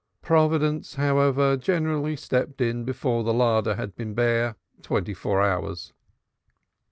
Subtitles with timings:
[0.23, 5.93] Providence, however, generally stepped in before the larder had been bare twenty four hours.